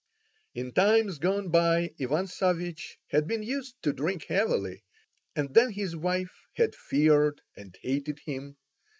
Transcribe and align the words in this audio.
In 0.55 0.71
times 0.71 1.19
gone 1.19 1.49
by 1.49 1.93
Ivan 2.01 2.25
Savvich 2.25 2.95
had 3.11 3.27
been 3.27 3.43
used 3.43 3.75
to 3.83 3.93
drink 3.93 4.23
heavily, 4.29 4.83
and 5.35 5.53
then 5.53 5.69
his 5.73 5.95
wife 5.95 6.47
had 6.53 6.73
feared 6.75 7.39
and 7.55 7.77
hated 7.83 8.17
him. 8.25 8.57